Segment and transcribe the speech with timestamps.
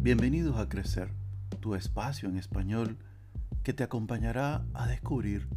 [0.00, 1.10] Bienvenidos a Crecer,
[1.58, 2.98] tu espacio en español
[3.64, 5.48] que te acompañará a descubrir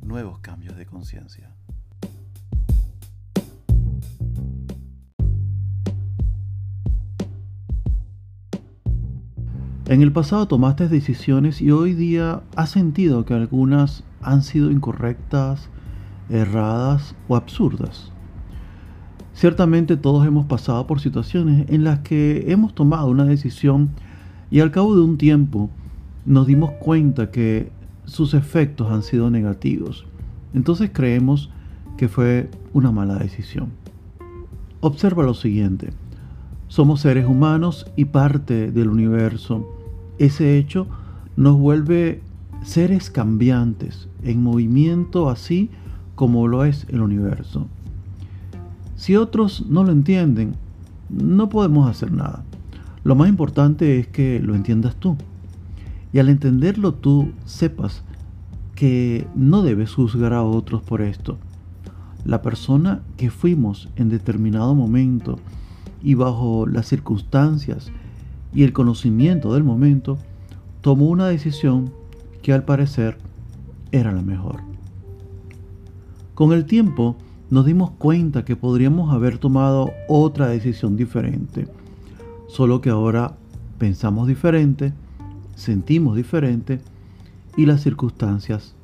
[0.00, 1.50] nuevos cambios de conciencia.
[9.86, 15.70] En el pasado tomaste decisiones y hoy día has sentido que algunas han sido incorrectas,
[16.30, 18.12] erradas o absurdas.
[19.42, 23.90] Ciertamente todos hemos pasado por situaciones en las que hemos tomado una decisión
[24.52, 25.68] y al cabo de un tiempo
[26.24, 27.72] nos dimos cuenta que
[28.04, 30.06] sus efectos han sido negativos.
[30.54, 31.50] Entonces creemos
[31.96, 33.70] que fue una mala decisión.
[34.80, 35.90] Observa lo siguiente.
[36.68, 39.68] Somos seres humanos y parte del universo.
[40.18, 40.86] Ese hecho
[41.34, 42.22] nos vuelve
[42.62, 45.68] seres cambiantes, en movimiento así
[46.14, 47.66] como lo es el universo.
[48.96, 50.54] Si otros no lo entienden,
[51.08, 52.44] no podemos hacer nada.
[53.04, 55.16] Lo más importante es que lo entiendas tú.
[56.12, 58.02] Y al entenderlo tú sepas
[58.74, 61.38] que no debes juzgar a otros por esto.
[62.24, 65.38] La persona que fuimos en determinado momento
[66.02, 67.90] y bajo las circunstancias
[68.54, 70.18] y el conocimiento del momento,
[70.80, 71.90] tomó una decisión
[72.42, 73.18] que al parecer
[73.92, 74.60] era la mejor.
[76.34, 77.16] Con el tiempo,
[77.52, 81.68] nos dimos cuenta que podríamos haber tomado otra decisión diferente,
[82.48, 83.36] solo que ahora
[83.76, 84.94] pensamos diferente,
[85.54, 86.80] sentimos diferente
[87.54, 88.74] y las circunstancias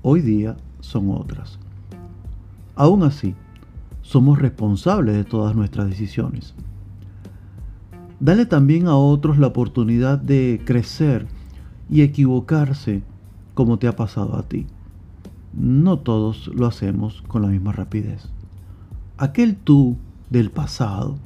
[0.00, 1.58] hoy día son otras.
[2.76, 3.34] Aún así,
[4.00, 6.54] somos responsables de todas nuestras decisiones.
[8.20, 11.26] Dale también a otros la oportunidad de crecer
[11.90, 13.02] y equivocarse
[13.52, 14.64] como te ha pasado a ti
[15.56, 18.28] no todos lo hacemos con la misma rapidez.
[19.16, 19.96] Aquel tú
[20.30, 21.16] del pasado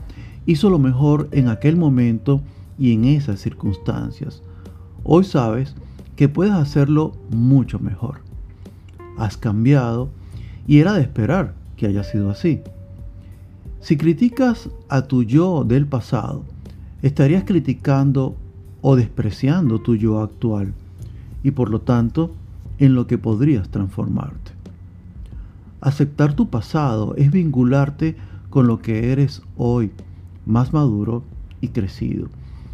[0.46, 2.42] hizo lo mejor en aquel momento
[2.78, 4.42] y en esas circunstancias.
[5.04, 5.74] Hoy sabes
[6.16, 8.20] que puedes hacerlo mucho mejor.
[9.16, 10.10] Has cambiado
[10.66, 12.60] y era de esperar que haya sido así.
[13.80, 16.44] Si criticas a tu yo del pasado,
[17.02, 18.36] estarías criticando
[18.82, 20.74] o despreciando tu yo actual
[21.42, 22.32] y por lo tanto
[22.78, 24.52] en lo que podrías transformarte.
[25.80, 28.16] Aceptar tu pasado es vincularte
[28.50, 29.92] con lo que eres hoy,
[30.46, 31.22] más maduro
[31.60, 32.28] y crecido.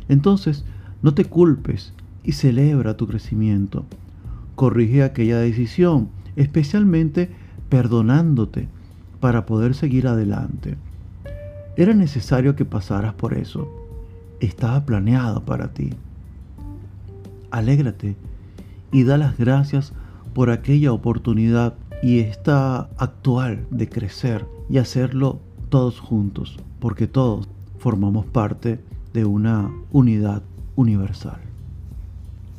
[0.09, 0.65] Entonces,
[1.03, 1.92] no te culpes
[2.22, 3.84] y celebra tu crecimiento.
[4.54, 7.31] Corrige aquella decisión, especialmente
[7.69, 8.69] perdonándote
[9.21, 10.76] para poder seguir adelante.
[11.76, 13.69] Era necesario que pasaras por eso.
[14.41, 15.91] Estaba planeado para ti.
[17.50, 18.16] Alégrate
[18.94, 19.93] y da las gracias
[20.34, 28.25] por aquella oportunidad y esta actual de crecer y hacerlo todos juntos, porque todos formamos
[28.25, 28.81] parte
[29.12, 30.44] de una unidad
[30.77, 31.41] universal.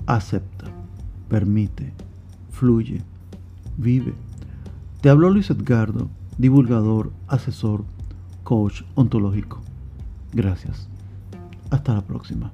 [0.07, 0.65] Acepta,
[1.29, 1.93] permite,
[2.51, 3.01] fluye,
[3.77, 4.13] vive.
[4.99, 7.85] Te habló Luis Edgardo, divulgador, asesor,
[8.43, 9.61] coach ontológico.
[10.33, 10.89] Gracias.
[11.69, 12.51] Hasta la próxima.